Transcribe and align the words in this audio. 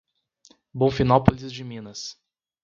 Bonfinópolis 0.73 1.51
de 1.51 1.63
Minas 1.63 2.17